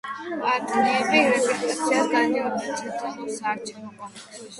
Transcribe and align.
პარტიები 0.43 1.19
რეგისტრაციას 1.25 2.09
გადიოდნენ 2.13 2.73
ცენტრალურ 2.79 3.29
საარჩევნო 3.37 3.93
კომისიაში. 4.01 4.43